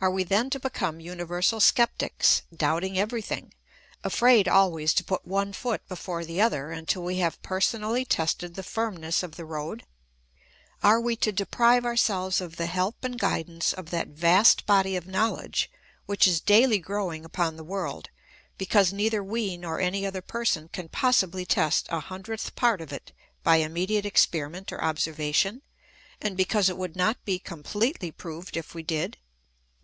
Are 0.00 0.12
we 0.12 0.22
then 0.22 0.48
to 0.50 0.60
become 0.60 1.00
universal 1.00 1.58
sceptics, 1.58 2.42
doubting 2.54 2.96
everything, 2.96 3.52
afraid 4.04 4.46
always 4.46 4.94
to 4.94 5.02
put 5.02 5.26
one 5.26 5.52
foot 5.52 5.82
before 5.88 6.24
the 6.24 6.40
other 6.40 6.70
until 6.70 7.02
we 7.02 7.16
have 7.18 7.42
personally 7.42 8.04
tested 8.04 8.54
the 8.54 8.62
firmness 8.62 9.24
of 9.24 9.34
the 9.34 9.44
road? 9.44 9.84
Are 10.84 11.00
we 11.00 11.16
to 11.16 11.32
deprive 11.32 11.84
ourselves 11.84 12.40
of 12.40 12.54
the 12.58 12.66
help 12.66 13.02
and 13.02 13.18
guidance 13.18 13.72
of 13.72 13.90
that 13.90 14.06
vast 14.06 14.66
body 14.66 14.94
of 14.94 15.08
knowledge 15.08 15.68
which 16.06 16.28
is 16.28 16.40
daily 16.40 16.78
growing 16.78 17.24
upon 17.24 17.56
the 17.56 17.64
world, 17.64 18.08
because 18.56 18.92
neither 18.92 19.22
we 19.22 19.56
nor 19.56 19.80
any 19.80 20.06
other 20.06 20.20
one 20.20 20.28
person 20.28 20.68
can 20.72 20.88
possibly 20.90 21.44
test 21.44 21.88
a 21.90 21.98
hundredth 21.98 22.54
part 22.54 22.80
of 22.80 22.92
it 22.92 23.10
by 23.42 23.56
immediate 23.56 24.06
experiment 24.06 24.70
or 24.72 24.80
observation, 24.80 25.60
and 26.20 26.36
because 26.36 26.68
it 26.68 26.78
would 26.78 26.94
not 26.94 27.22
be 27.24 27.40
completely 27.40 28.12
proved 28.12 28.56
if 28.56 28.76
we 28.76 28.84
did 28.84 29.16